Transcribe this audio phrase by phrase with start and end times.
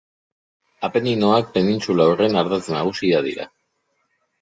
[0.89, 3.51] Apeninoak penintsula horren ardatz nagusia dira.